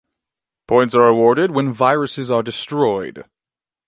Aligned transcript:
Points 0.67 0.95
are 0.95 1.07
awarded 1.07 1.51
when 1.51 1.71
viruses 1.71 2.31
are 2.31 2.41
destroyed. 2.41 3.23